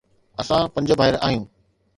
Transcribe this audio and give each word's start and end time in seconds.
اسان 0.41 0.63
پنج 0.75 0.89
ڀائر 0.99 1.15
آهيون. 1.27 1.47